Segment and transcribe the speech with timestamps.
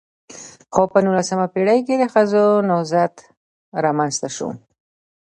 [0.73, 3.15] خو په نولسمه پېړۍ کې د ښځو نضهت
[3.83, 4.49] رامنځته شو.